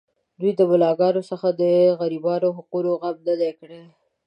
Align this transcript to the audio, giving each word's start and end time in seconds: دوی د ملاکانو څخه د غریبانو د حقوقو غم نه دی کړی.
دوی 0.39 0.51
د 0.59 0.61
ملاکانو 0.71 1.21
څخه 1.29 1.47
د 1.61 1.63
غریبانو 1.99 2.47
د 2.51 2.55
حقوقو 2.57 2.91
غم 3.01 3.17
نه 3.27 3.33
دی 3.39 3.51
کړی. 3.59 3.81